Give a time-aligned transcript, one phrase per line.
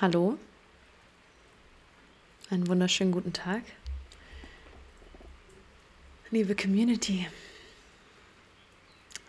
[0.00, 0.38] Hallo,
[2.50, 3.62] einen wunderschönen guten Tag,
[6.30, 7.26] liebe Community.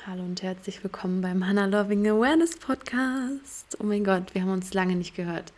[0.05, 3.77] Hallo und herzlich willkommen beim Hannah Loving Awareness Podcast.
[3.79, 5.53] Oh mein Gott, wir haben uns lange nicht gehört.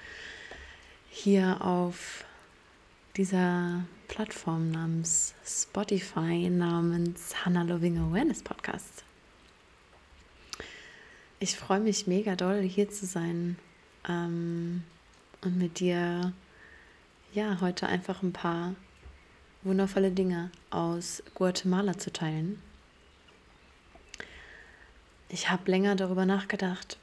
[1.10, 2.24] Hier auf
[3.18, 9.04] dieser Plattform namens Spotify, namens Hannah Loving Awareness Podcast.
[11.40, 13.58] Ich freue mich mega doll, hier zu sein
[14.08, 14.84] ähm,
[15.42, 16.34] und mit dir
[17.34, 18.76] ja heute einfach ein paar
[19.64, 22.62] wundervolle Dinge aus Guatemala zu teilen.
[25.30, 26.98] Ich habe länger darüber nachgedacht,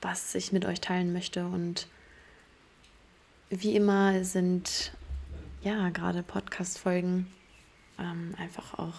[0.00, 1.86] was ich mit euch teilen möchte und
[3.50, 4.92] wie immer sind
[5.62, 7.26] ja gerade Podcast-Folgen
[7.98, 8.94] ähm, einfach auch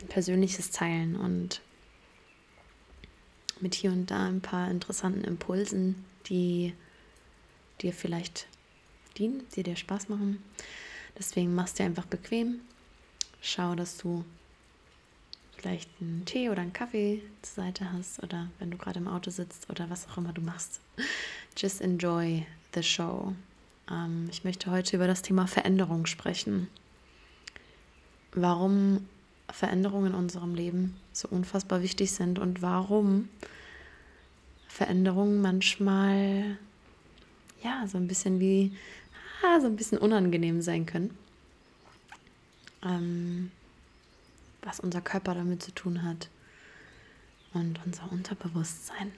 [0.00, 1.60] ein persönliches Teilen und
[3.62, 6.74] mit hier und da ein paar interessanten Impulsen, die
[7.80, 8.46] dir vielleicht
[9.16, 10.42] dienen, die dir Spaß machen.
[11.18, 12.60] Deswegen machst du einfach bequem.
[13.40, 14.24] Schau, dass du
[15.56, 19.30] vielleicht einen Tee oder einen Kaffee zur Seite hast oder wenn du gerade im Auto
[19.30, 20.80] sitzt oder was auch immer du machst.
[21.56, 23.34] Just enjoy the show.
[23.90, 26.68] Ähm, ich möchte heute über das Thema Veränderung sprechen.
[28.32, 29.08] Warum
[29.50, 33.28] Veränderungen in unserem Leben so unfassbar wichtig sind und warum
[34.68, 36.58] Veränderungen manchmal
[37.62, 38.72] ja so ein bisschen wie
[39.42, 41.16] ah, so ein bisschen unangenehm sein können.
[42.84, 43.50] Ähm,
[44.62, 46.28] was unser Körper damit zu tun hat
[47.54, 49.12] und unser Unterbewusstsein.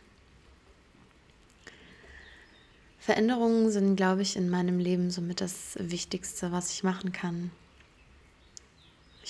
[2.98, 7.50] Veränderungen sind, glaube ich, in meinem Leben somit das Wichtigste, was ich machen kann.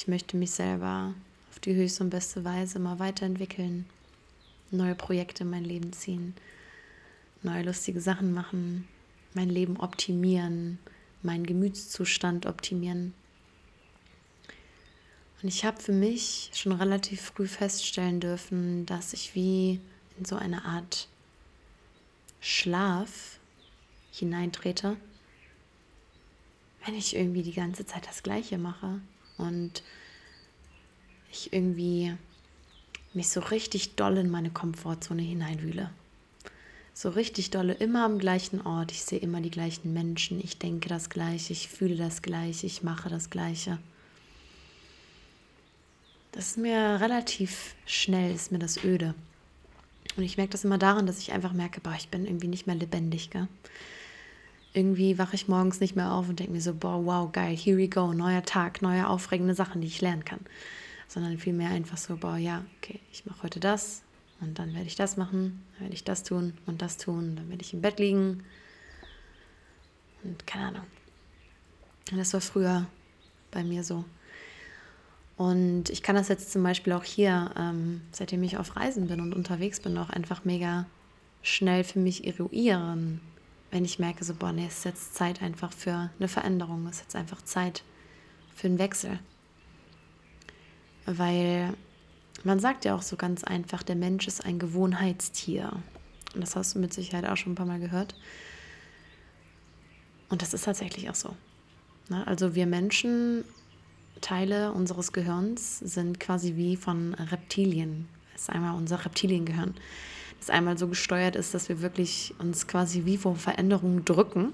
[0.00, 1.12] Ich möchte mich selber
[1.50, 3.84] auf die höchste und beste Weise mal weiterentwickeln,
[4.70, 6.34] neue Projekte in mein Leben ziehen,
[7.42, 8.88] neue lustige Sachen machen,
[9.34, 10.78] mein Leben optimieren,
[11.20, 13.12] meinen Gemütszustand optimieren.
[15.42, 19.80] Und ich habe für mich schon relativ früh feststellen dürfen, dass ich wie
[20.18, 21.08] in so eine Art
[22.40, 23.38] Schlaf
[24.12, 24.96] hineintrete,
[26.86, 29.02] wenn ich irgendwie die ganze Zeit das Gleiche mache
[29.40, 29.82] und
[31.30, 32.14] ich irgendwie
[33.12, 35.90] mich so richtig doll in meine Komfortzone hineinwühle.
[36.94, 38.92] So richtig dolle, immer am gleichen Ort.
[38.92, 40.40] Ich sehe immer die gleichen Menschen.
[40.42, 43.78] Ich denke das Gleiche, ich fühle das Gleiche, ich mache das Gleiche.
[46.32, 49.14] Das ist mir relativ schnell, ist mir das öde.
[50.16, 52.66] Und ich merke das immer daran, dass ich einfach merke, boah, ich bin irgendwie nicht
[52.66, 53.30] mehr lebendig.
[53.30, 53.48] Gell?
[54.74, 57.76] Irgendwie wache ich morgens nicht mehr auf und denke mir so, boah, wow, geil, here
[57.76, 60.40] we go, neuer Tag, neue aufregende Sachen, die ich lernen kann
[61.10, 64.02] sondern vielmehr einfach so, boah, ja, okay, ich mache heute das
[64.40, 67.50] und dann werde ich das machen, dann werde ich das tun und das tun, dann
[67.50, 68.44] werde ich im Bett liegen
[70.22, 70.86] und keine Ahnung.
[72.12, 72.86] Das war früher
[73.50, 74.04] bei mir so.
[75.36, 79.20] Und ich kann das jetzt zum Beispiel auch hier, ähm, seitdem ich auf Reisen bin
[79.20, 80.86] und unterwegs bin, auch einfach mega
[81.42, 83.20] schnell für mich eruieren,
[83.72, 86.96] wenn ich merke, so, boah, nee, es ist jetzt Zeit einfach für eine Veränderung, es
[86.96, 87.82] ist jetzt einfach Zeit
[88.54, 89.18] für einen Wechsel.
[91.18, 91.74] Weil
[92.44, 95.72] man sagt ja auch so ganz einfach, der Mensch ist ein Gewohnheitstier.
[96.34, 98.14] Und das hast du mit Sicherheit auch schon ein paar Mal gehört.
[100.28, 101.34] Und das ist tatsächlich auch so.
[102.08, 102.26] Ne?
[102.26, 103.44] Also wir Menschen,
[104.20, 108.08] Teile unseres Gehirns sind quasi wie von Reptilien.
[108.32, 109.74] Das ist einmal unser Reptiliengehirn,
[110.38, 114.52] das einmal so gesteuert ist, dass wir wirklich uns quasi wie vor Veränderungen drücken,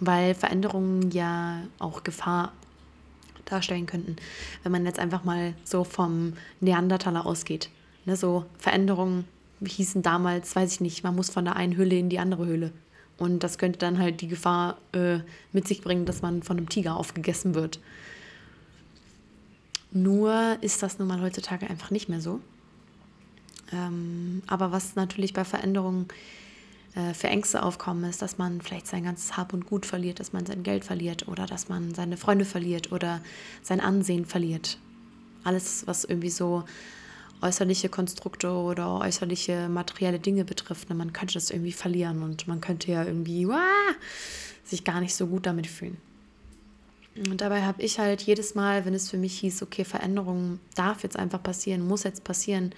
[0.00, 2.52] weil Veränderungen ja auch Gefahr
[3.46, 4.16] darstellen könnten,
[4.62, 7.70] wenn man jetzt einfach mal so vom Neandertaler ausgeht.
[8.04, 9.24] Ne, so Veränderungen
[9.64, 12.72] hießen damals, weiß ich nicht, man muss von der einen Hülle in die andere Hülle.
[13.18, 15.20] Und das könnte dann halt die Gefahr äh,
[15.52, 17.80] mit sich bringen, dass man von einem Tiger aufgegessen wird.
[19.90, 22.40] Nur ist das nun mal heutzutage einfach nicht mehr so.
[23.72, 26.06] Ähm, aber was natürlich bei Veränderungen
[26.96, 30.32] äh, für Ängste aufkommen, ist, dass man vielleicht sein ganzes Hab und Gut verliert, dass
[30.32, 33.20] man sein Geld verliert oder dass man seine Freunde verliert oder
[33.62, 34.78] sein Ansehen verliert.
[35.44, 36.64] Alles, was irgendwie so
[37.42, 40.88] äußerliche Konstrukte oder äußerliche materielle Dinge betrifft.
[40.88, 40.96] Ne?
[40.96, 43.92] Man könnte das irgendwie verlieren und man könnte ja irgendwie wah,
[44.64, 45.98] sich gar nicht so gut damit fühlen.
[47.28, 51.02] Und dabei habe ich halt jedes Mal, wenn es für mich hieß, okay, Veränderung darf
[51.02, 52.74] jetzt einfach passieren, muss jetzt passieren,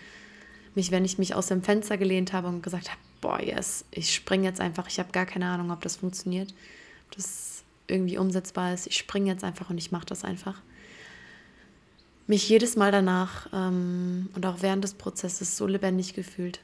[0.74, 4.14] mich, wenn ich mich aus dem Fenster gelehnt habe und gesagt habe, boah, yes, ich
[4.14, 6.54] springe jetzt einfach, ich habe gar keine Ahnung, ob das funktioniert,
[7.06, 8.86] ob das irgendwie umsetzbar ist.
[8.86, 10.60] Ich springe jetzt einfach und ich mache das einfach.
[12.26, 16.60] Mich jedes Mal danach ähm, und auch während des Prozesses so lebendig gefühlt.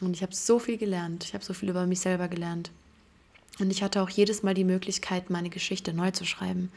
[0.00, 1.24] Und ich habe so viel gelernt.
[1.24, 2.70] Ich habe so viel über mich selber gelernt.
[3.58, 6.72] Und ich hatte auch jedes Mal die Möglichkeit, meine Geschichte neu zu schreiben.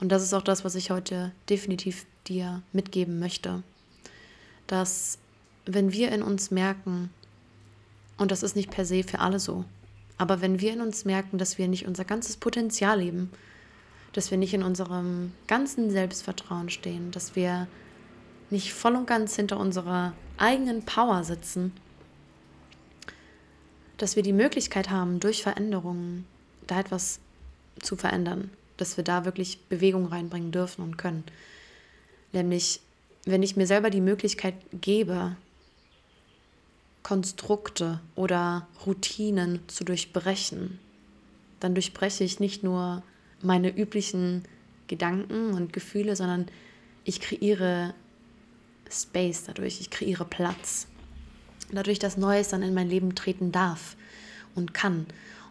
[0.00, 3.64] Und das ist auch das, was ich heute definitiv dir mitgeben möchte.
[4.68, 5.18] Dass
[5.68, 7.10] wenn wir in uns merken,
[8.16, 9.64] und das ist nicht per se für alle so,
[10.16, 13.30] aber wenn wir in uns merken, dass wir nicht unser ganzes Potenzial leben,
[14.14, 17.68] dass wir nicht in unserem ganzen Selbstvertrauen stehen, dass wir
[18.50, 21.72] nicht voll und ganz hinter unserer eigenen Power sitzen,
[23.98, 26.24] dass wir die Möglichkeit haben, durch Veränderungen
[26.66, 27.20] da etwas
[27.80, 31.24] zu verändern, dass wir da wirklich Bewegung reinbringen dürfen und können.
[32.32, 32.80] Nämlich,
[33.26, 35.36] wenn ich mir selber die Möglichkeit gebe,
[37.08, 40.78] Konstrukte oder Routinen zu durchbrechen,
[41.58, 43.02] dann durchbreche ich nicht nur
[43.40, 44.42] meine üblichen
[44.88, 46.48] Gedanken und Gefühle, sondern
[47.04, 47.94] ich kreiere
[48.90, 50.86] Space dadurch, ich kreiere Platz.
[51.72, 53.96] Dadurch, dass Neues dann in mein Leben treten darf
[54.54, 55.06] und kann.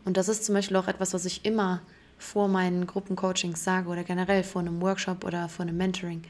[0.06, 1.82] Und das ist zum Beispiel auch etwas, was ich immer
[2.20, 6.22] vor meinen Gruppencoachings sage oder generell vor einem Workshop oder vor einem Mentoring.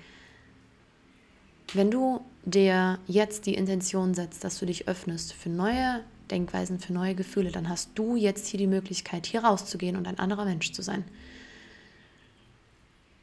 [1.73, 6.93] Wenn du dir jetzt die Intention setzt, dass du dich öffnest für neue Denkweisen, für
[6.93, 10.71] neue Gefühle, dann hast du jetzt hier die Möglichkeit, hier rauszugehen und ein anderer Mensch
[10.71, 11.03] zu sein.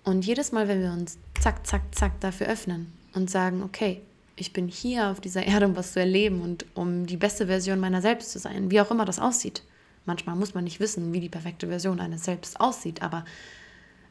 [0.05, 4.03] Und jedes Mal, wenn wir uns zack, zack, zack dafür öffnen und sagen, okay,
[4.37, 7.81] ich bin hier auf dieser Erde, um was zu erleben und um die beste Version
[7.81, 9.63] meiner selbst zu sein, wie auch immer das aussieht.
[10.07, 13.25] Manchmal muss man nicht wissen, wie die perfekte Version eines selbst aussieht, aber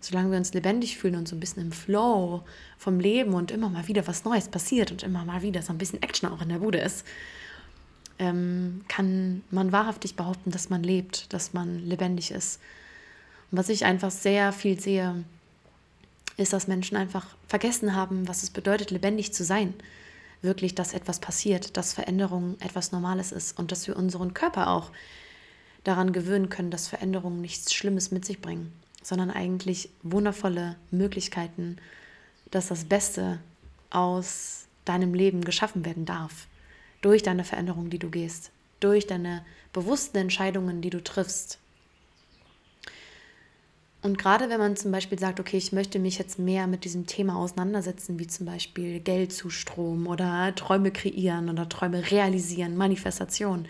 [0.04, 2.44] solange wir uns lebendig fühlen und so ein bisschen im Flow
[2.78, 5.78] vom Leben und immer mal wieder was Neues passiert und immer mal wieder so ein
[5.78, 7.06] bisschen Action auch in der Bude ist,
[8.20, 12.60] ähm, kann man wahrhaftig behaupten, dass man lebt, dass man lebendig ist.
[13.52, 15.24] Und was ich einfach sehr viel sehe,
[16.38, 19.74] ist, dass Menschen einfach vergessen haben, was es bedeutet, lebendig zu sein.
[20.42, 24.92] Wirklich, dass etwas passiert, dass Veränderung etwas Normales ist und dass wir unseren Körper auch
[25.84, 28.74] daran gewöhnen können, dass Veränderungen nichts Schlimmes mit sich bringen,
[29.04, 31.78] sondern eigentlich wundervolle Möglichkeiten,
[32.50, 33.40] dass das Beste
[33.90, 36.48] aus deinem Leben geschaffen werden darf.
[37.02, 41.60] Durch deine Veränderung, die du gehst, durch deine bewussten Entscheidungen, die du triffst,
[44.04, 47.08] und gerade wenn man zum Beispiel sagt, okay, ich möchte mich jetzt mehr mit diesem
[47.08, 53.66] Thema auseinandersetzen, wie zum Beispiel Geldzustrom oder Träume kreieren oder Träume realisieren, Manifestation,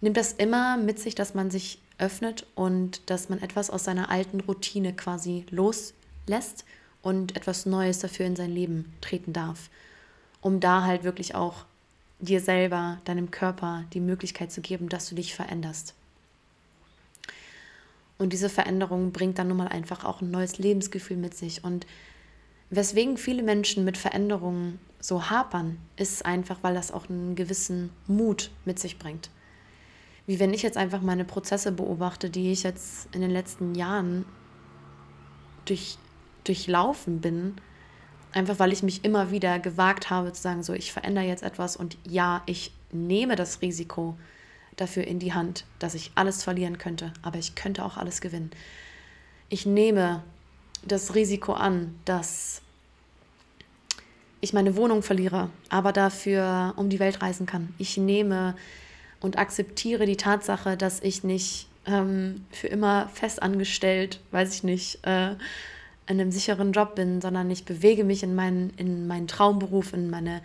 [0.00, 4.10] nimmt das immer mit sich, dass man sich öffnet und dass man etwas aus seiner
[4.10, 6.64] alten Routine quasi loslässt
[7.02, 9.70] und etwas Neues dafür in sein Leben treten darf,
[10.40, 11.64] um da halt wirklich auch
[12.20, 15.94] dir selber, deinem Körper die Möglichkeit zu geben, dass du dich veränderst.
[18.18, 21.64] Und diese Veränderung bringt dann nun mal einfach auch ein neues Lebensgefühl mit sich.
[21.64, 21.86] Und
[22.70, 28.50] weswegen viele Menschen mit Veränderungen so hapern, ist einfach, weil das auch einen gewissen Mut
[28.64, 29.30] mit sich bringt.
[30.26, 34.24] Wie wenn ich jetzt einfach meine Prozesse beobachte, die ich jetzt in den letzten Jahren
[35.66, 35.98] durch,
[36.44, 37.56] durchlaufen bin,
[38.32, 41.76] einfach weil ich mich immer wieder gewagt habe zu sagen, so ich verändere jetzt etwas
[41.76, 44.16] und ja, ich nehme das Risiko,
[44.76, 48.50] dafür in die Hand, dass ich alles verlieren könnte, aber ich könnte auch alles gewinnen.
[49.48, 50.22] Ich nehme
[50.86, 52.60] das Risiko an, dass
[54.40, 57.72] ich meine Wohnung verliere, aber dafür um die Welt reisen kann.
[57.78, 58.54] Ich nehme
[59.24, 65.30] und akzeptiere die Tatsache, dass ich nicht ähm, für immer festangestellt, weiß ich nicht, äh,
[66.06, 70.10] in einem sicheren Job bin, sondern ich bewege mich in meinen, in meinen Traumberuf, in
[70.10, 70.42] meine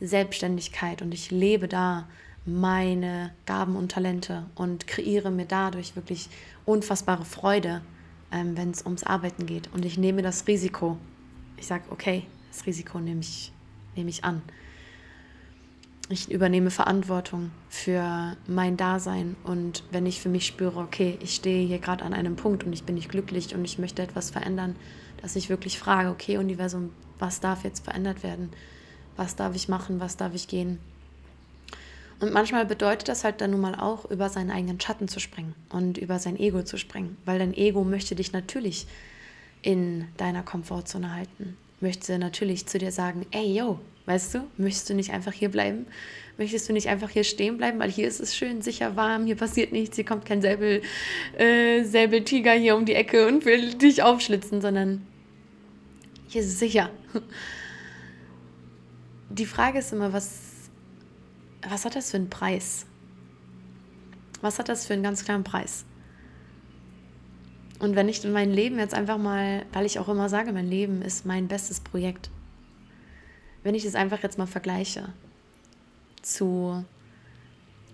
[0.00, 2.06] Selbstständigkeit und ich lebe da
[2.44, 6.28] meine Gaben und Talente und kreiere mir dadurch wirklich
[6.66, 7.80] unfassbare Freude,
[8.32, 9.72] ähm, wenn es ums Arbeiten geht.
[9.72, 10.98] Und ich nehme das Risiko.
[11.56, 13.52] Ich sage, okay, das Risiko nehme ich,
[13.96, 14.42] nehme ich an.
[16.12, 21.64] Ich übernehme Verantwortung für mein Dasein und wenn ich für mich spüre, okay, ich stehe
[21.64, 24.74] hier gerade an einem Punkt und ich bin nicht glücklich und ich möchte etwas verändern,
[25.22, 26.90] dass ich wirklich frage, okay, Universum,
[27.20, 28.50] was darf jetzt verändert werden?
[29.16, 30.00] Was darf ich machen?
[30.00, 30.80] Was darf ich gehen?
[32.18, 35.54] Und manchmal bedeutet das halt dann nun mal auch, über seinen eigenen Schatten zu springen
[35.68, 38.88] und über sein Ego zu springen, weil dein Ego möchte dich natürlich
[39.62, 41.56] in deiner Komfortzone halten.
[41.80, 45.86] Möchte natürlich zu dir sagen, ey, yo, weißt du, möchtest du nicht einfach hier bleiben?
[46.38, 49.36] Möchtest du nicht einfach hier stehen bleiben, weil hier ist es schön, sicher, warm, hier
[49.36, 50.82] passiert nichts, hier kommt kein Säbel,
[51.38, 55.06] äh, Säbeltiger hier um die Ecke und will dich aufschlitzen, sondern
[56.28, 56.90] hier ist es sicher.
[59.32, 60.50] Die Frage ist immer, was
[61.68, 62.86] was hat das für einen Preis?
[64.40, 65.84] Was hat das für einen ganz klaren Preis?
[67.78, 70.68] Und wenn ich in mein Leben jetzt einfach mal, weil ich auch immer sage, mein
[70.68, 72.30] Leben ist mein bestes Projekt,
[73.62, 75.12] wenn ich das einfach jetzt mal vergleiche
[76.22, 76.84] zu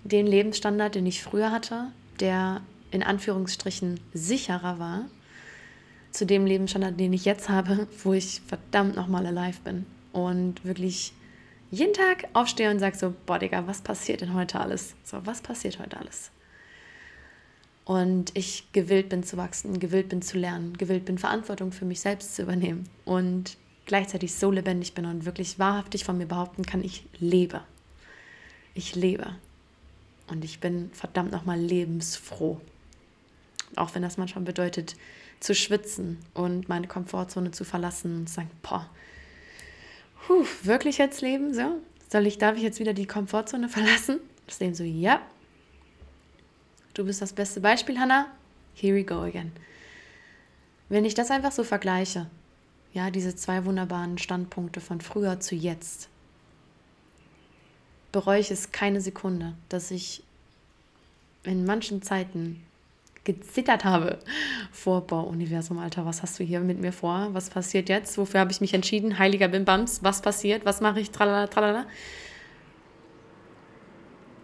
[0.05, 1.89] den Lebensstandard, den ich früher hatte,
[2.21, 5.07] der in Anführungsstrichen sicherer war,
[6.13, 11.13] zu dem Lebensstandard, den ich jetzt habe, wo ich verdammt nochmal alive bin und wirklich
[11.71, 14.95] jeden Tag aufstehe und sage so, boah Digga, was passiert denn heute alles?
[15.05, 16.31] So, was passiert heute alles?
[17.85, 22.01] Und ich gewillt bin zu wachsen, gewillt bin zu lernen, gewillt bin Verantwortung für mich
[22.01, 23.57] selbst zu übernehmen und
[23.87, 27.63] gleichzeitig so lebendig bin und wirklich wahrhaftig von mir behaupten kann, ich lebe.
[28.75, 29.37] Ich lebe.
[30.29, 32.61] Und ich bin verdammt nochmal lebensfroh.
[33.77, 34.97] Auch wenn das manchmal bedeutet,
[35.41, 38.89] zu schwitzen und meine Komfortzone zu verlassen und zu sagen, boah,
[40.27, 41.55] puh, wirklich jetzt leben?
[41.55, 41.81] So?
[42.11, 44.21] Soll ich, darf ich jetzt wieder die Komfortzone verlassen?
[44.47, 45.21] Das Leben so, ja.
[46.95, 48.27] Du bist das beste Beispiel, Hannah.
[48.75, 49.53] Here we go again.
[50.89, 52.27] Wenn ich das einfach so vergleiche,
[52.97, 56.09] ja, diese zwei wunderbaren Standpunkte von früher zu jetzt,
[58.11, 60.23] bereue ich es keine Sekunde, dass ich
[61.45, 62.65] in manchen Zeiten
[63.25, 64.19] gezittert habe
[64.73, 67.29] vor, boah, Universum, Alter, was hast du hier mit mir vor?
[67.35, 68.17] Was passiert jetzt?
[68.17, 69.19] Wofür habe ich mich entschieden?
[69.19, 70.65] Heiliger Bimbams, was passiert?
[70.65, 71.11] Was mache ich?
[71.11, 71.85] Tralala, tralala.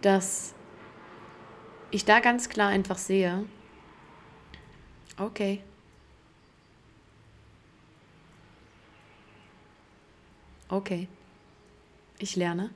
[0.03, 0.53] Dass
[1.89, 3.45] ich da ganz klar einfach sehe,
[5.17, 5.63] okay,
[10.73, 11.07] okay,
[12.17, 12.71] ich lerne,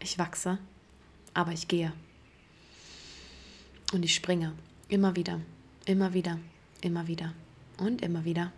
[0.00, 0.58] ich wachse,
[1.34, 1.92] aber ich gehe.
[3.92, 4.52] Und ich springe.
[4.88, 5.40] Immer wieder,
[5.84, 6.38] immer wieder,
[6.80, 7.34] immer wieder
[7.78, 8.52] und immer wieder.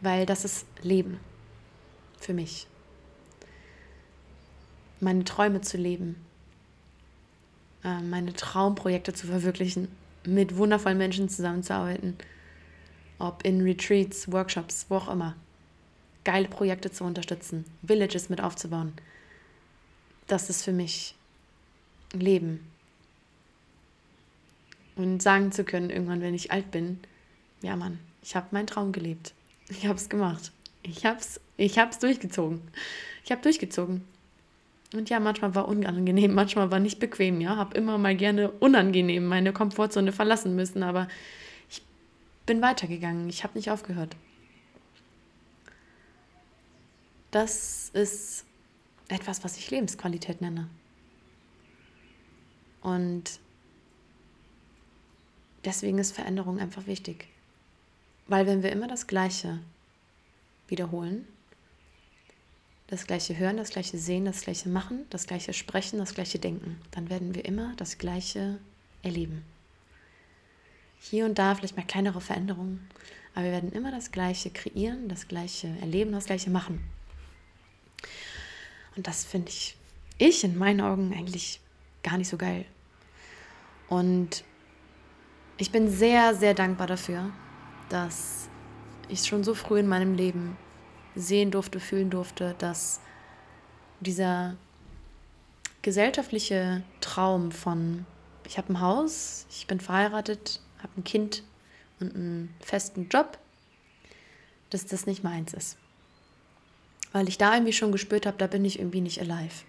[0.00, 1.18] Weil das ist Leben
[2.20, 2.66] für mich.
[5.00, 6.16] Meine Träume zu leben,
[7.84, 9.88] äh, meine Traumprojekte zu verwirklichen,
[10.24, 12.16] mit wundervollen Menschen zusammenzuarbeiten,
[13.18, 15.34] ob in Retreats, Workshops, wo auch immer.
[16.26, 18.92] Geile Projekte zu unterstützen, Villages mit aufzubauen.
[20.26, 21.14] Das ist für mich
[22.12, 22.66] Leben
[24.96, 26.98] und sagen zu können, irgendwann, wenn ich alt bin,
[27.62, 29.34] ja Mann, ich habe meinen Traum gelebt.
[29.68, 30.50] Ich habe es gemacht.
[30.82, 32.60] Ich habe es ich hab's durchgezogen.
[33.24, 34.02] Ich habe durchgezogen.
[34.94, 37.54] Und ja, manchmal war unangenehm, manchmal war nicht bequem, ja.
[37.54, 41.06] Habe immer mal gerne unangenehm meine Komfortzone verlassen müssen, aber
[41.70, 41.82] ich
[42.46, 43.28] bin weitergegangen.
[43.28, 44.16] Ich habe nicht aufgehört.
[47.36, 48.46] Das ist
[49.08, 50.70] etwas, was ich Lebensqualität nenne.
[52.80, 53.40] Und
[55.62, 57.28] deswegen ist Veränderung einfach wichtig.
[58.26, 59.60] Weil wenn wir immer das Gleiche
[60.66, 61.28] wiederholen,
[62.86, 66.80] das Gleiche hören, das Gleiche sehen, das Gleiche machen, das Gleiche sprechen, das Gleiche denken,
[66.92, 68.60] dann werden wir immer das Gleiche
[69.02, 69.44] erleben.
[71.00, 72.88] Hier und da vielleicht mal kleinere Veränderungen,
[73.34, 76.95] aber wir werden immer das Gleiche kreieren, das Gleiche erleben, das Gleiche machen.
[78.96, 79.76] Und das finde ich,
[80.18, 81.60] ich in meinen Augen eigentlich
[82.02, 82.64] gar nicht so geil.
[83.88, 84.44] Und
[85.58, 87.30] ich bin sehr, sehr dankbar dafür,
[87.88, 88.48] dass
[89.08, 90.56] ich schon so früh in meinem Leben
[91.14, 93.00] sehen durfte, fühlen durfte, dass
[94.00, 94.56] dieser
[95.82, 98.06] gesellschaftliche Traum von,
[98.46, 101.42] ich habe ein Haus, ich bin verheiratet, habe ein Kind
[102.00, 103.38] und einen festen Job,
[104.70, 105.78] dass das nicht meins ist.
[107.16, 109.64] Weil ich da irgendwie schon gespürt habe, da bin ich irgendwie nicht alive.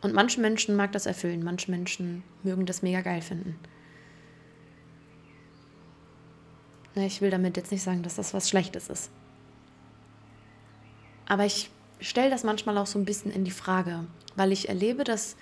[0.00, 3.58] Und manche Menschen mag das erfüllen, manche Menschen mögen das mega geil finden.
[6.94, 9.10] Ich will damit jetzt nicht sagen, dass das was Schlechtes ist.
[11.26, 11.68] Aber ich
[11.98, 14.04] stelle das manchmal auch so ein bisschen in die Frage,
[14.36, 15.34] weil ich erlebe das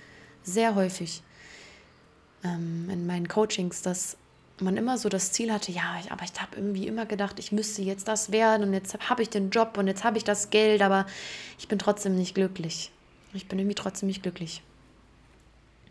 [0.43, 1.23] sehr häufig
[2.43, 4.17] ähm, in meinen Coachings, dass
[4.61, 7.83] man immer so das Ziel hatte, ja, aber ich habe irgendwie immer gedacht, ich müsste
[7.83, 10.83] jetzt das werden und jetzt habe ich den Job und jetzt habe ich das Geld,
[10.83, 11.07] aber
[11.59, 12.91] ich bin trotzdem nicht glücklich.
[13.35, 14.63] Ich bin irgendwie trotzdem nicht glücklich.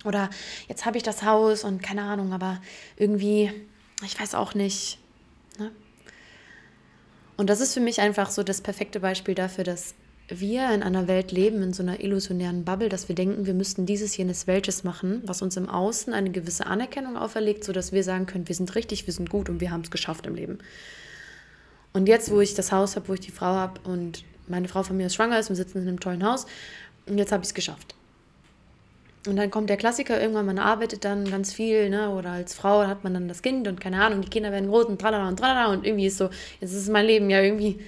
[0.06, 0.30] Oder
[0.68, 2.62] jetzt habe ich das Haus und keine Ahnung, aber
[2.98, 3.52] irgendwie,
[4.04, 5.00] ich weiß auch nicht,
[5.58, 5.72] Ne?
[7.36, 9.94] Und das ist für mich einfach so das perfekte Beispiel dafür, dass
[10.30, 13.86] wir in einer Welt leben, in so einer illusionären Bubble, dass wir denken, wir müssten
[13.86, 18.26] dieses, jenes, welches machen, was uns im Außen eine gewisse Anerkennung auferlegt, sodass wir sagen
[18.26, 20.60] können, wir sind richtig, wir sind gut und wir haben es geschafft im Leben.
[21.94, 24.84] Und jetzt, wo ich das Haus habe, wo ich die Frau habe und meine Frau
[24.84, 26.46] von mir ist schwanger ist, wir sitzen in einem tollen Haus
[27.06, 27.96] und jetzt habe ich es geschafft.
[29.28, 32.12] Und dann kommt der Klassiker, irgendwann man arbeitet dann ganz viel, ne?
[32.12, 34.86] oder als Frau hat man dann das Kind und keine Ahnung, die Kinder werden groß
[34.86, 36.30] und tralala und tralala und irgendwie ist so,
[36.62, 37.80] jetzt ist mein Leben ja irgendwie,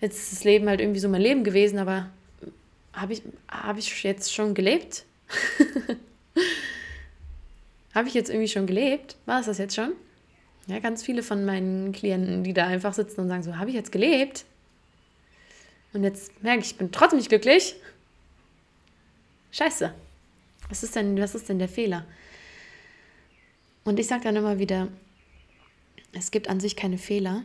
[0.00, 2.10] jetzt ist das Leben halt irgendwie so mein Leben gewesen, aber
[2.92, 5.04] habe ich, hab ich jetzt schon gelebt?
[7.94, 9.16] habe ich jetzt irgendwie schon gelebt?
[9.26, 9.92] War es das jetzt schon?
[10.66, 13.76] Ja, ganz viele von meinen Klienten, die da einfach sitzen und sagen so, habe ich
[13.76, 14.44] jetzt gelebt?
[15.92, 17.76] Und jetzt merke ich, ich bin trotzdem nicht glücklich.
[19.52, 19.94] Scheiße.
[20.68, 22.04] Was ist denn, was ist denn der Fehler?
[23.84, 24.88] Und ich sage dann immer wieder,
[26.12, 27.44] es gibt an sich keine Fehler.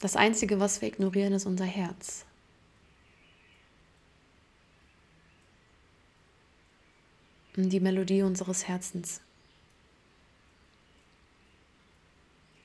[0.00, 2.24] Das Einzige, was wir ignorieren, ist unser Herz.
[7.56, 9.22] Und die Melodie unseres Herzens.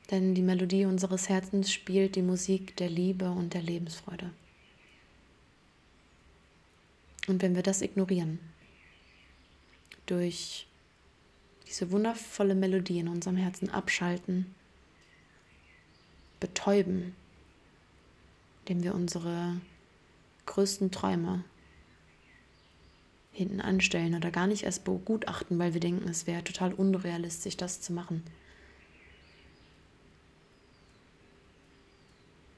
[0.09, 4.29] Denn die Melodie unseres Herzens spielt die Musik der Liebe und der Lebensfreude.
[7.27, 8.39] Und wenn wir das ignorieren,
[10.05, 10.67] durch
[11.65, 14.53] diese wundervolle Melodie in unserem Herzen abschalten,
[16.41, 17.15] betäuben,
[18.61, 19.59] indem wir unsere
[20.45, 21.43] größten Träume
[23.31, 27.81] hinten anstellen oder gar nicht erst begutachten, weil wir denken, es wäre total unrealistisch, das
[27.81, 28.23] zu machen.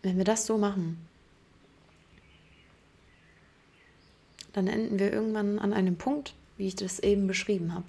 [0.01, 0.97] Wenn wir das so machen,
[4.51, 7.85] dann enden wir irgendwann an einem Punkt, wie ich das eben beschrieben habe.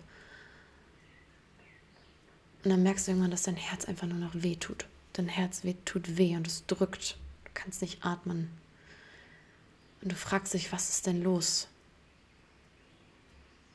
[2.62, 4.86] Und dann merkst du irgendwann, dass dein Herz einfach nur noch weh tut.
[5.12, 7.18] Dein Herz tut weh und es drückt.
[7.54, 8.50] Kannst nicht atmen.
[10.02, 11.68] Und du fragst dich, was ist denn los?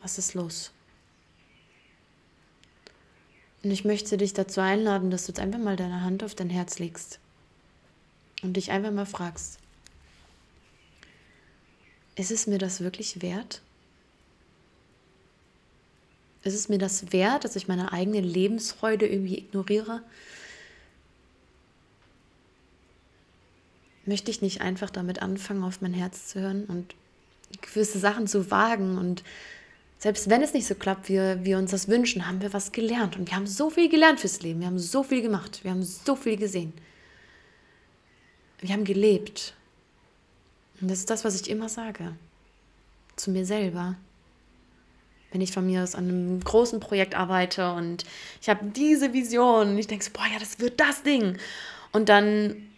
[0.02, 0.72] Was ist los?
[3.64, 6.50] Und ich möchte dich dazu einladen, dass du jetzt einfach mal deine Hand auf dein
[6.50, 7.20] Herz legst
[8.42, 9.60] und dich einfach mal fragst,
[12.16, 13.62] ist es mir das wirklich wert?
[16.44, 20.02] Ist es mir das wert, dass ich meine eigene Lebensfreude irgendwie ignoriere?
[24.10, 26.96] Möchte ich nicht einfach damit anfangen, auf mein Herz zu hören und
[27.62, 28.98] gewisse Sachen zu wagen?
[28.98, 29.24] Und
[30.00, 33.18] selbst wenn es nicht so klappt, wie wir uns das wünschen, haben wir was gelernt.
[33.18, 34.60] Und wir haben so viel gelernt fürs Leben.
[34.60, 35.63] Wir haben so viel gemacht.
[35.63, 36.74] Wir haben so viel gesehen.
[38.60, 39.54] Wir haben gelebt.
[40.82, 42.16] Und das ist das, was ich immer sage.
[43.16, 43.96] Zu mir selber
[45.32, 48.04] wenn ich von mir aus an einem großen Projekt arbeite und
[48.42, 51.38] ich habe diese Vision und ich denke so, boah, ja, das wird das Ding.
[51.91, 52.68] Und dann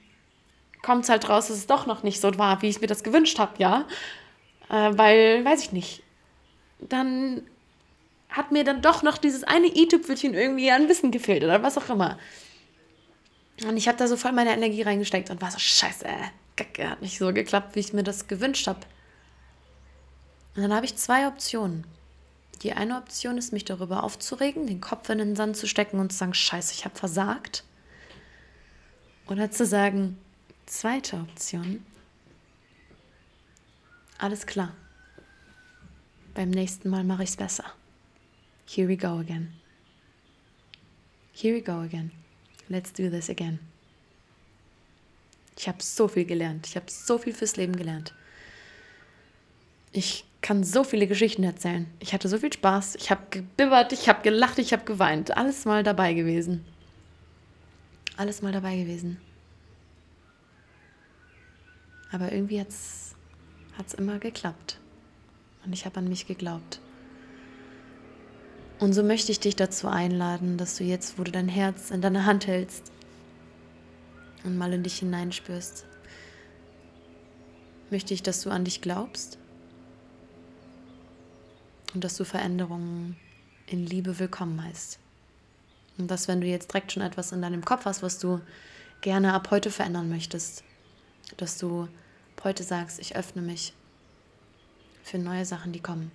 [0.81, 3.03] kommt es halt raus, dass es doch noch nicht so war, wie ich mir das
[3.03, 3.85] gewünscht habe, ja.
[4.69, 6.03] Äh, weil, weiß ich nicht,
[6.79, 7.43] dann
[8.29, 11.89] hat mir dann doch noch dieses eine i-Tüpfelchen irgendwie ein Wissen gefehlt oder was auch
[11.89, 12.17] immer.
[13.67, 16.05] Und ich habe da so voll meine Energie reingesteckt und war so, scheiße,
[16.55, 18.79] Kacke, hat nicht so geklappt, wie ich mir das gewünscht habe.
[20.55, 21.85] Und dann habe ich zwei Optionen.
[22.63, 26.11] Die eine Option ist, mich darüber aufzuregen, den Kopf in den Sand zu stecken und
[26.11, 27.63] zu sagen, scheiße, ich habe versagt.
[29.27, 30.17] Oder zu sagen,
[30.65, 31.85] zweite Option,
[34.17, 34.73] alles klar.
[36.33, 37.65] Beim nächsten Mal mache ich es besser.
[38.67, 39.53] Here we go again.
[41.33, 42.11] Here we go again.
[42.69, 43.59] Let's do this again.
[45.57, 46.67] Ich habe so viel gelernt.
[46.67, 48.13] Ich habe so viel fürs Leben gelernt.
[49.91, 51.85] Ich kann so viele Geschichten erzählen.
[51.99, 52.95] Ich hatte so viel Spaß.
[52.95, 55.35] Ich habe gebibbert, ich habe gelacht, ich habe geweint.
[55.35, 56.65] Alles mal dabei gewesen.
[58.17, 59.19] Alles mal dabei gewesen.
[62.11, 63.15] Aber irgendwie hat es
[63.97, 64.79] immer geklappt.
[65.65, 66.79] Und ich habe an mich geglaubt.
[68.79, 72.01] Und so möchte ich dich dazu einladen, dass du jetzt, wo du dein Herz in
[72.01, 72.91] deiner Hand hältst
[74.43, 75.85] und mal in dich hineinspürst,
[77.91, 79.37] möchte ich, dass du an dich glaubst
[81.93, 83.17] und dass du Veränderungen
[83.67, 84.97] in Liebe willkommen heißt.
[85.99, 88.41] Und dass, wenn du jetzt direkt schon etwas in deinem Kopf hast, was du
[89.01, 90.63] gerne ab heute verändern möchtest,
[91.37, 91.87] dass du
[92.43, 93.73] heute sagst, ich öffne mich
[95.03, 96.11] für neue Sachen, die kommen,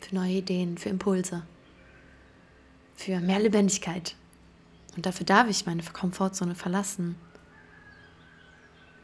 [0.00, 1.42] für neue Ideen, für Impulse,
[2.94, 4.16] für mehr Lebendigkeit.
[4.96, 7.16] Und dafür darf ich meine Komfortzone verlassen.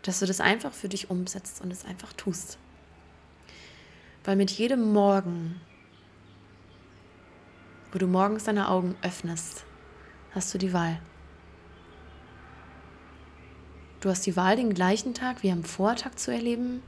[0.02, 2.58] Dass du das einfach für dich umsetzt und es einfach tust.
[4.24, 5.60] Weil mit jedem Morgen,
[7.92, 9.64] wo du morgens deine Augen öffnest,
[10.32, 11.00] hast du die Wahl.
[14.04, 16.82] Du hast die Wahl, den gleichen Tag wie am Vortag zu erleben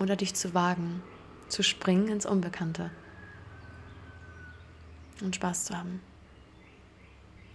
[0.00, 1.04] oder dich zu wagen,
[1.46, 2.90] zu springen ins Unbekannte
[5.20, 6.02] und Spaß zu haben,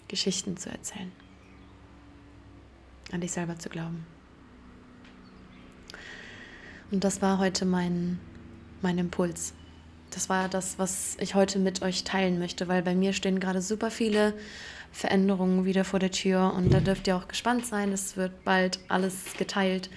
[0.08, 1.12] Geschichten zu erzählen,
[3.12, 4.08] an dich selber zu glauben.
[6.92, 8.22] Und das war heute mein,
[8.82, 9.54] mein Impuls.
[10.12, 13.62] Das war das, was ich heute mit euch teilen möchte, weil bei mir stehen gerade
[13.62, 14.34] super viele
[14.92, 17.92] Veränderungen wieder vor der Tür und da dürft ihr auch gespannt sein.
[17.92, 19.90] Es wird bald alles geteilt,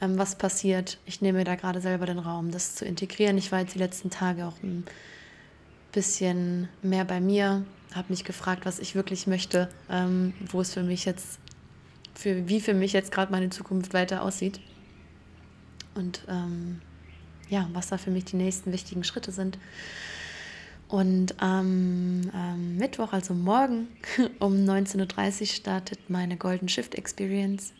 [0.00, 0.98] ähm, was passiert.
[1.06, 3.38] Ich nehme mir da gerade selber den Raum, das zu integrieren.
[3.38, 4.84] Ich war jetzt die letzten Tage auch ein
[5.92, 10.82] bisschen mehr bei mir, habe mich gefragt, was ich wirklich möchte, ähm, wo es für
[10.82, 11.38] mich jetzt,
[12.14, 14.60] für, wie für mich jetzt gerade meine Zukunft weiter aussieht.
[15.94, 16.80] Und ähm,
[17.48, 19.58] ja, was da für mich die nächsten wichtigen Schritte sind.
[20.88, 23.88] Und am ähm, Mittwoch, also morgen
[24.38, 27.72] um 19.30 Uhr startet meine Golden Shift Experience.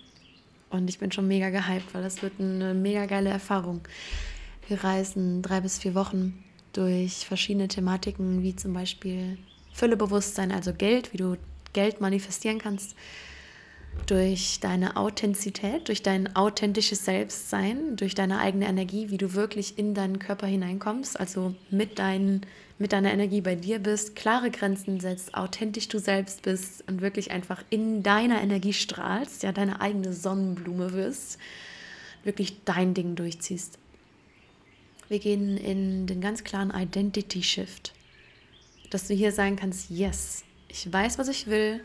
[0.70, 3.82] Und ich bin schon mega gehypt, weil das wird eine mega geile Erfahrung.
[4.68, 9.38] Wir reisen drei bis vier Wochen durch verschiedene Thematiken, wie zum Beispiel
[9.72, 11.36] Füllebewusstsein, also Geld, wie du
[11.72, 12.96] Geld manifestieren kannst,
[14.06, 19.94] durch deine Authentizität, durch dein authentisches Selbstsein, durch deine eigene Energie, wie du wirklich in
[19.94, 22.42] deinen Körper hineinkommst, also mit, dein,
[22.78, 27.30] mit deiner Energie bei dir bist, klare Grenzen setzt, authentisch du selbst bist und wirklich
[27.30, 31.38] einfach in deiner Energie strahlst, ja, deine eigene Sonnenblume wirst,
[32.24, 33.78] wirklich dein Ding durchziehst.
[35.08, 37.92] Wir gehen in den ganz klaren Identity Shift,
[38.90, 41.80] dass du hier sagen kannst, yes, ich weiß, was ich will,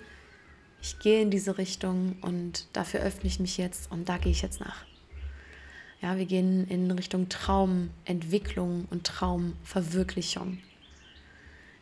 [0.82, 4.42] ich gehe in diese Richtung und dafür öffne ich mich jetzt und da gehe ich
[4.42, 4.86] jetzt nach.
[6.02, 10.60] Ja, wir gehen in Richtung Traumentwicklung und Traumverwirklichung.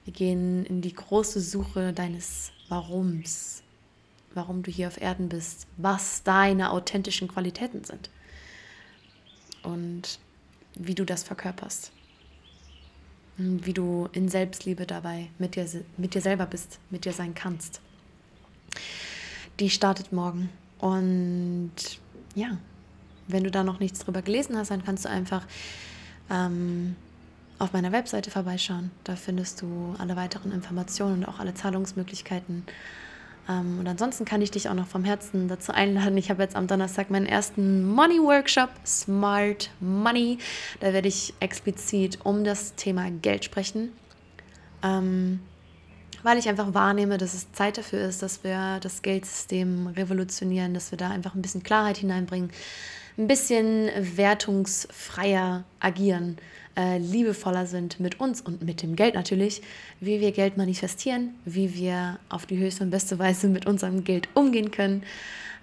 [0.07, 3.61] Wir gehen in die große Suche deines Warums,
[4.33, 8.09] warum du hier auf Erden bist, was deine authentischen Qualitäten sind
[9.63, 10.19] und
[10.75, 11.91] wie du das verkörperst.
[13.35, 15.67] Wie du in Selbstliebe dabei mit dir,
[15.97, 17.81] mit dir selber bist, mit dir sein kannst.
[19.59, 20.49] Die startet morgen.
[20.79, 21.73] Und
[22.33, 22.57] ja,
[23.27, 25.45] wenn du da noch nichts drüber gelesen hast, dann kannst du einfach
[26.29, 26.95] ähm,
[27.59, 28.91] auf meiner Webseite vorbeischauen.
[29.03, 32.65] Da findest du alle weiteren Informationen und auch alle Zahlungsmöglichkeiten.
[33.49, 36.17] Ähm, und ansonsten kann ich dich auch noch vom Herzen dazu einladen.
[36.17, 40.37] Ich habe jetzt am Donnerstag meinen ersten Money Workshop, Smart Money.
[40.79, 43.91] Da werde ich explizit um das Thema Geld sprechen.
[44.83, 45.39] Ähm,
[46.23, 50.91] weil ich einfach wahrnehme, dass es Zeit dafür ist, dass wir das Geldsystem revolutionieren, dass
[50.91, 52.51] wir da einfach ein bisschen Klarheit hineinbringen,
[53.17, 56.37] ein bisschen wertungsfreier agieren,
[56.77, 59.61] äh, liebevoller sind mit uns und mit dem Geld natürlich,
[59.99, 64.29] wie wir Geld manifestieren, wie wir auf die höchste und beste Weise mit unserem Geld
[64.35, 65.03] umgehen können.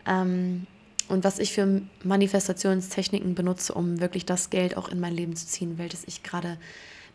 [0.06, 0.66] Ähm,
[1.08, 5.46] und was ich für Manifestationstechniken benutze, um wirklich das Geld auch in mein Leben zu
[5.46, 6.58] ziehen, welches ich gerade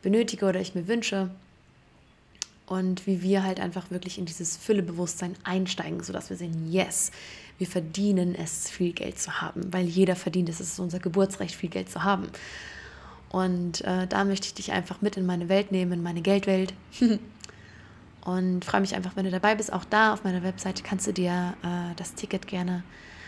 [0.02, 1.30] benötige oder ich mir wünsche
[2.68, 7.12] und wie wir halt einfach wirklich in dieses Füllebewusstsein einsteigen, sodass wir sehen, yes,
[7.58, 11.56] wir verdienen es, viel Geld zu haben, weil jeder verdient es, es ist unser Geburtsrecht,
[11.56, 12.28] viel Geld zu haben.
[13.30, 16.74] Und äh, da möchte ich dich einfach mit in meine Welt nehmen, in meine Geldwelt.
[18.26, 19.72] und freue mich einfach, wenn du dabei bist.
[19.72, 22.84] Auch da auf meiner Webseite kannst du dir äh, das Ticket gerne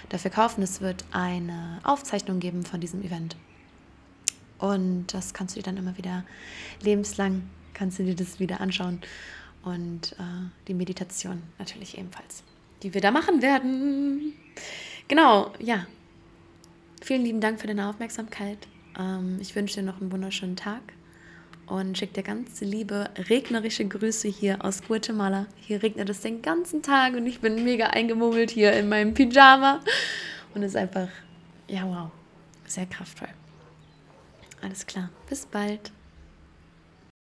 [0.10, 0.64] dafür kaufen.
[0.64, 3.36] Es wird eine Aufzeichnung geben von diesem Event.
[4.58, 6.24] Und das kannst du dir dann immer wieder
[6.82, 7.44] lebenslang
[7.82, 9.02] kannst du dir das wieder anschauen.
[9.64, 12.44] Und äh, die Meditation natürlich ebenfalls,
[12.84, 14.34] die wir da machen werden.
[15.08, 15.88] Genau, ja.
[17.02, 18.60] Vielen lieben Dank für deine Aufmerksamkeit.
[19.02, 20.82] Ähm, ich wünsche dir noch einen wunderschönen Tag
[21.66, 25.48] und schicke dir ganz liebe regnerische Grüße hier aus Guatemala.
[25.56, 29.82] Hier regnet es den ganzen Tag und ich bin mega eingemummelt hier in meinem Pyjama.
[30.54, 31.08] Und es ist einfach,
[31.68, 32.12] ja wow,
[32.66, 33.30] sehr kraftvoll.
[34.62, 35.92] Alles klar, bis bald.